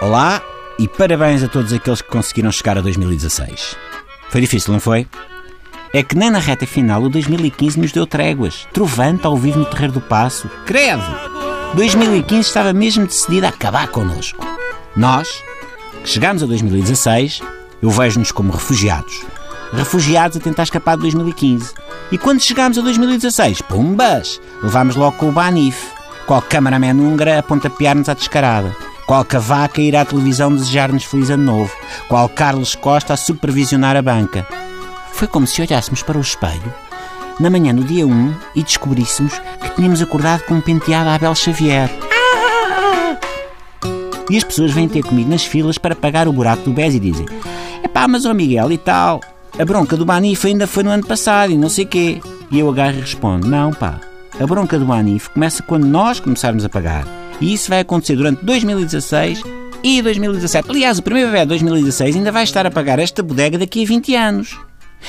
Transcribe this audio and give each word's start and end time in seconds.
Olá 0.00 0.40
e 0.78 0.86
parabéns 0.86 1.42
a 1.42 1.48
todos 1.48 1.72
aqueles 1.72 2.00
que 2.00 2.08
conseguiram 2.08 2.52
chegar 2.52 2.78
a 2.78 2.80
2016. 2.80 3.76
Foi 4.30 4.40
difícil, 4.40 4.72
não 4.72 4.80
foi? 4.80 5.06
É 5.92 6.02
que 6.02 6.16
nem 6.16 6.30
na 6.30 6.38
reta 6.38 6.66
final 6.66 7.02
o 7.02 7.08
2015 7.08 7.80
nos 7.80 7.92
deu 7.92 8.06
tréguas. 8.06 8.68
Trovante 8.72 9.26
ao 9.26 9.36
vivo 9.36 9.58
no 9.58 9.64
Terreiro 9.64 9.94
do 9.94 10.00
Passo. 10.00 10.48
Credo! 10.64 11.02
2015 11.74 12.40
estava 12.40 12.72
mesmo 12.72 13.06
decidido 13.06 13.46
a 13.46 13.48
acabar 13.48 13.88
connosco. 13.88 14.46
Nós, 14.94 15.42
que 16.02 16.08
chegámos 16.08 16.42
a 16.42 16.46
2016, 16.46 17.42
eu 17.82 17.90
vejo-nos 17.90 18.30
como 18.30 18.52
refugiados. 18.52 19.24
Refugiados 19.72 20.36
a 20.36 20.40
tentar 20.40 20.62
escapar 20.62 20.96
de 20.96 21.02
2015. 21.02 21.74
E 22.10 22.18
quando 22.18 22.40
chegámos 22.40 22.78
a 22.78 22.82
2016, 22.82 23.62
pumbas! 23.62 24.40
Levámos 24.62 24.96
logo 24.96 25.16
com 25.16 25.28
o 25.28 25.32
Banif. 25.32 25.88
Qual 26.26 26.42
cameraman 26.42 27.00
húngara 27.00 27.38
a 27.38 27.42
pontapear-nos 27.42 28.08
à 28.08 28.14
descarada. 28.14 28.74
Qual 29.06 29.24
Cavaca 29.24 29.80
ir 29.80 29.96
à 29.96 30.04
televisão 30.04 30.52
desejar-nos 30.52 31.04
feliz 31.04 31.30
ano 31.30 31.44
novo. 31.44 31.72
Qual 32.08 32.28
Carlos 32.28 32.74
Costa 32.74 33.14
a 33.14 33.16
supervisionar 33.16 33.96
a 33.96 34.02
banca. 34.02 34.46
Foi 35.12 35.26
como 35.26 35.46
se 35.46 35.62
olhássemos 35.62 36.02
para 36.02 36.18
o 36.18 36.20
espelho 36.20 36.86
na 37.38 37.50
manhã 37.50 37.74
do 37.74 37.84
dia 37.84 38.06
1 38.06 38.34
e 38.54 38.62
descobríssemos 38.62 39.38
que 39.60 39.70
tínhamos 39.76 40.00
acordado 40.00 40.42
com 40.44 40.54
um 40.54 40.60
penteado 40.60 41.10
a 41.10 41.14
Abel 41.14 41.34
Xavier. 41.34 41.90
E 44.28 44.36
as 44.36 44.44
pessoas 44.44 44.72
vêm 44.72 44.88
ter 44.88 45.02
comigo 45.02 45.30
nas 45.30 45.44
filas 45.44 45.78
para 45.78 45.94
pagar 45.94 46.26
o 46.26 46.32
buraco 46.32 46.62
do 46.64 46.72
BES 46.72 46.94
e 46.94 47.00
dizem 47.00 47.26
Epá, 47.84 48.08
mas 48.08 48.24
ó 48.24 48.34
Miguel 48.34 48.72
e 48.72 48.78
tal, 48.78 49.20
a 49.58 49.64
bronca 49.64 49.96
do 49.96 50.04
Banif 50.04 50.46
ainda 50.46 50.66
foi 50.66 50.82
no 50.82 50.90
ano 50.90 51.06
passado 51.06 51.52
e 51.52 51.56
não 51.56 51.68
sei 51.68 51.86
quê. 51.86 52.20
E 52.50 52.58
eu 52.58 52.68
agarro 52.68 52.98
e 52.98 53.00
respondo, 53.00 53.48
não 53.48 53.72
pá, 53.72 54.00
a 54.38 54.46
bronca 54.46 54.78
do 54.78 54.84
Banif 54.84 55.30
começa 55.30 55.62
quando 55.62 55.84
nós 55.84 56.20
começarmos 56.20 56.64
a 56.64 56.68
pagar. 56.68 57.06
E 57.40 57.52
isso 57.52 57.68
vai 57.68 57.80
acontecer 57.80 58.16
durante 58.16 58.44
2016 58.44 59.42
e 59.82 60.02
2017. 60.02 60.70
Aliás, 60.70 60.98
o 60.98 61.02
primeiro 61.02 61.30
bebê 61.30 61.40
de 61.40 61.48
2016 61.48 62.16
ainda 62.16 62.32
vai 62.32 62.44
estar 62.44 62.66
a 62.66 62.70
pagar 62.70 62.98
esta 62.98 63.22
bodega 63.22 63.58
daqui 63.58 63.82
a 63.82 63.86
20 63.86 64.14
anos. 64.14 64.58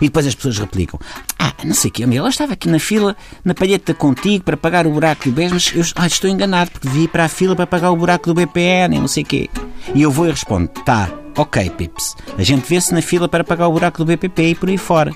E 0.00 0.04
depois 0.06 0.26
as 0.26 0.34
pessoas 0.34 0.58
replicam: 0.58 0.98
Ah, 1.38 1.52
não 1.64 1.74
sei 1.74 1.90
o 1.90 2.08
Miguel, 2.08 2.24
eu 2.24 2.28
estava 2.28 2.52
aqui 2.52 2.68
na 2.68 2.78
fila, 2.78 3.16
na 3.44 3.54
palheta 3.54 3.92
contigo, 3.94 4.44
para 4.44 4.56
pagar 4.56 4.86
o 4.86 4.90
buraco 4.90 5.24
do 5.24 5.32
BES, 5.32 5.52
mas 5.52 5.72
eu 5.74 5.84
ah, 5.96 6.06
estou 6.06 6.30
enganado, 6.30 6.70
porque 6.70 6.88
vi 6.88 7.08
para 7.08 7.24
a 7.24 7.28
fila 7.28 7.56
para 7.56 7.66
pagar 7.66 7.90
o 7.90 7.96
buraco 7.96 8.26
do 8.26 8.34
BPN 8.34 8.96
e 8.96 9.00
não 9.00 9.08
sei 9.08 9.22
o 9.22 9.26
quê. 9.26 9.50
E 9.94 10.02
eu 10.02 10.10
vou 10.10 10.26
e 10.26 10.30
respondo: 10.30 10.68
Tá, 10.68 11.10
ok, 11.36 11.70
Pips, 11.70 12.16
a 12.36 12.42
gente 12.42 12.68
vê-se 12.68 12.92
na 12.92 13.02
fila 13.02 13.28
para 13.28 13.44
pagar 13.44 13.68
o 13.68 13.72
buraco 13.72 13.98
do 13.98 14.04
BPP 14.04 14.42
e 14.42 14.54
por 14.54 14.68
aí 14.68 14.78
fora. 14.78 15.12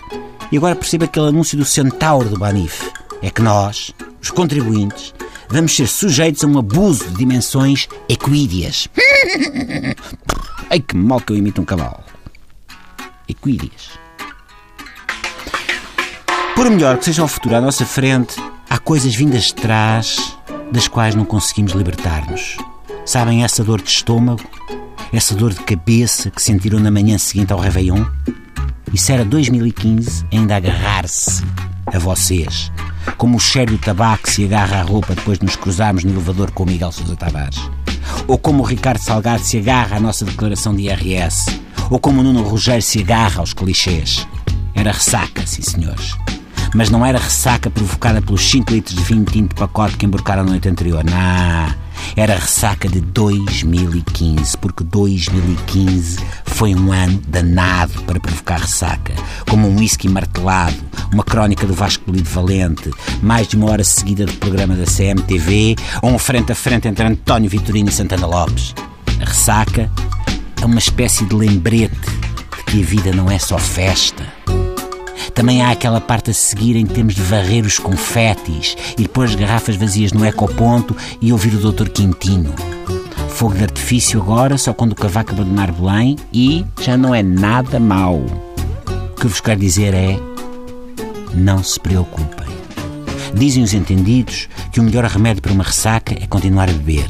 E 0.50 0.56
agora 0.56 0.76
perceba 0.76 1.04
aquele 1.06 1.28
anúncio 1.28 1.56
do 1.58 1.64
centauro 1.64 2.28
do 2.28 2.38
Banif. 2.38 2.90
É 3.22 3.30
que 3.30 3.42
nós, 3.42 3.92
os 4.20 4.30
contribuintes, 4.30 5.14
vamos 5.48 5.74
ser 5.74 5.88
sujeitos 5.88 6.44
a 6.44 6.46
um 6.46 6.58
abuso 6.58 7.04
de 7.08 7.16
dimensões 7.16 7.88
equídeas. 8.08 8.88
Ai 10.70 10.80
que 10.80 10.96
mal 10.96 11.20
que 11.20 11.32
eu 11.32 11.36
imito 11.36 11.60
um 11.60 11.64
cavalo. 11.64 12.04
Equídeas. 13.28 13.98
Por 16.54 16.70
melhor 16.70 16.98
que 16.98 17.06
seja 17.06 17.24
o 17.24 17.28
futuro 17.28 17.56
à 17.56 17.60
nossa 17.60 17.84
frente, 17.84 18.36
há 18.70 18.78
coisas 18.78 19.14
vindas 19.14 19.44
de 19.44 19.54
trás 19.54 20.36
das 20.70 20.86
quais 20.86 21.14
não 21.14 21.24
conseguimos 21.24 21.72
libertar-nos. 21.72 22.56
Sabem 23.04 23.44
essa 23.44 23.64
dor 23.64 23.82
de 23.82 23.90
estômago? 23.90 24.42
Essa 25.14 25.32
dor 25.32 25.54
de 25.54 25.60
cabeça 25.60 26.28
que 26.28 26.42
sentiram 26.42 26.80
na 26.80 26.90
manhã 26.90 27.16
seguinte 27.18 27.52
ao 27.52 27.60
Réveillon? 27.60 28.04
Isso 28.92 29.12
era 29.12 29.24
2015 29.24 30.26
ainda 30.32 30.56
agarrar-se 30.56 31.40
a 31.86 32.00
vocês. 32.00 32.72
Como 33.16 33.36
o 33.36 33.40
cheiro 33.40 33.70
do 33.70 33.78
tabaco 33.78 34.28
se 34.28 34.44
agarra 34.44 34.80
à 34.80 34.82
roupa 34.82 35.14
depois 35.14 35.38
de 35.38 35.44
nos 35.44 35.54
cruzarmos 35.54 36.02
no 36.02 36.10
elevador 36.10 36.50
com 36.50 36.64
o 36.64 36.66
Miguel 36.66 36.90
Sousa 36.90 37.14
Tavares. 37.14 37.60
Ou 38.26 38.36
como 38.36 38.64
o 38.64 38.66
Ricardo 38.66 38.98
Salgado 38.98 39.44
se 39.44 39.56
agarra 39.56 39.98
à 39.98 40.00
nossa 40.00 40.24
declaração 40.24 40.74
de 40.74 40.82
IRS. 40.82 41.60
Ou 41.88 42.00
como 42.00 42.20
o 42.20 42.24
Nuno 42.24 42.42
Rogério 42.42 42.82
se 42.82 42.98
agarra 42.98 43.38
aos 43.38 43.54
clichês. 43.54 44.26
Era 44.74 44.90
ressaca, 44.90 45.46
sim 45.46 45.62
senhores 45.62 46.16
mas 46.74 46.90
não 46.90 47.06
era 47.06 47.20
ressaca 47.20 47.70
provocada 47.70 48.20
pelos 48.20 48.50
5 48.50 48.72
litros 48.72 48.96
de 48.96 49.02
vinho 49.04 49.24
tinto 49.24 49.50
de 49.50 49.54
pacote 49.54 49.96
que 49.96 50.04
embarcaram 50.04 50.42
na 50.42 50.50
noite 50.50 50.68
anterior. 50.68 51.04
Não. 51.04 51.84
Era 52.16 52.34
ressaca 52.34 52.88
de 52.88 53.00
2015, 53.00 54.56
porque 54.58 54.84
2015 54.84 56.18
foi 56.44 56.74
um 56.74 56.92
ano 56.92 57.20
danado 57.26 58.02
para 58.02 58.20
provocar 58.20 58.60
ressaca. 58.60 59.14
Como 59.48 59.68
um 59.68 59.76
whisky 59.78 60.08
martelado, 60.08 60.76
uma 61.12 61.24
crónica 61.24 61.66
do 61.66 61.74
Vasco 61.74 62.04
Polido 62.04 62.28
Valente, 62.30 62.90
mais 63.22 63.48
de 63.48 63.56
uma 63.56 63.70
hora 63.70 63.84
seguida 63.84 64.24
do 64.24 64.32
programa 64.34 64.74
da 64.74 64.84
CMTV, 64.84 65.76
ou 66.02 66.10
um 66.10 66.18
frente 66.18 66.52
a 66.52 66.54
frente 66.54 66.88
entre 66.88 67.06
António 67.06 67.50
Vitorino 67.50 67.88
e 67.88 67.92
Santana 67.92 68.26
Lopes. 68.26 68.74
A 69.20 69.24
ressaca 69.24 69.90
é 70.60 70.64
uma 70.64 70.78
espécie 70.78 71.24
de 71.24 71.34
lembrete 71.34 71.94
de 72.56 72.64
que 72.64 72.82
a 72.82 72.84
vida 72.84 73.12
não 73.12 73.30
é 73.30 73.38
só 73.38 73.58
festa 73.58 74.24
também 75.34 75.62
há 75.62 75.70
aquela 75.70 76.00
parte 76.00 76.30
a 76.30 76.34
seguir 76.34 76.76
em 76.76 76.86
que 76.86 76.94
temos 76.94 77.14
de 77.14 77.22
varrer 77.22 77.66
os 77.66 77.78
confetes 77.78 78.76
e 78.96 79.08
pôr 79.08 79.24
as 79.24 79.34
garrafas 79.34 79.74
vazias 79.74 80.12
no 80.12 80.24
ecoponto 80.24 80.96
e 81.20 81.32
ouvir 81.32 81.54
o 81.54 81.72
Dr. 81.72 81.88
Quintino. 81.88 82.54
Fogo 83.30 83.54
de 83.54 83.64
artifício 83.64 84.22
agora, 84.22 84.56
só 84.56 84.72
quando 84.72 84.92
o 84.92 84.94
cavaco 84.94 85.32
abandonar 85.32 85.72
Belém 85.72 86.16
e 86.32 86.64
já 86.80 86.96
não 86.96 87.12
é 87.12 87.20
nada 87.20 87.80
mau. 87.80 88.24
O 89.10 89.20
que 89.20 89.26
vos 89.26 89.40
quero 89.40 89.58
dizer 89.58 89.92
é: 89.92 90.16
não 91.34 91.62
se 91.64 91.80
preocupem. 91.80 92.46
Dizem 93.34 93.64
os 93.64 93.74
entendidos 93.74 94.48
que 94.70 94.78
o 94.78 94.84
melhor 94.84 95.04
remédio 95.04 95.42
para 95.42 95.52
uma 95.52 95.64
ressaca 95.64 96.14
é 96.14 96.28
continuar 96.28 96.68
a 96.68 96.72
beber. 96.72 97.08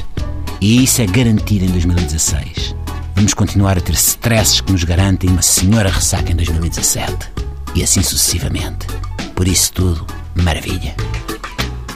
E 0.63 0.83
isso 0.83 1.03
é 1.03 1.07
garantido 1.07 1.67
em 1.67 1.69
2016. 1.69 2.75
Vamos 3.15 3.35
continuar 3.35 3.77
a 3.77 3.83
ter 3.83 3.93
stresses 3.93 4.63
que 4.63 4.73
nos 4.73 4.83
garantem 4.83 5.29
uma 5.29 5.43
senhora 5.43 5.91
ressaca 5.91 6.33
em 6.33 6.37
2017 6.37 7.34
e 7.75 7.83
assim 7.83 8.03
sucessivamente. 8.03 8.87
Por 9.35 9.49
isso 9.49 9.73
tudo, 9.73 10.07
maravilha. 10.35 10.95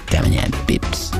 Até 0.06 0.19
amanhã, 0.19 0.43
pips. 0.66 1.11